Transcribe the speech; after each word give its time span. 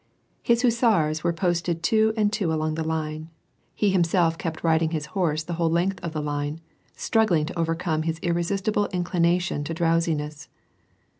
His 0.41 0.63
hus 0.63 0.77
sars 0.77 1.23
were 1.23 1.31
posted 1.31 1.83
two 1.83 2.11
and 2.17 2.33
two 2.33 2.51
along 2.51 2.73
the 2.73 2.83
line; 2.83 3.29
he 3.75 3.91
himself 3.91 4.35
kept 4.35 4.63
riding 4.63 4.89
his 4.89 5.05
horse 5.13 5.43
the 5.43 5.53
whole 5.61 5.69
length 5.69 5.99
of 6.01 6.11
the 6.11 6.23
line, 6.23 6.59
striiggling 6.97 7.45
to 7.45 7.59
overcome 7.59 8.01
his 8.01 8.17
irresistible 8.23 8.87
inclination 8.87 9.63
to 9.63 9.75
drowsiness. 9.75 10.49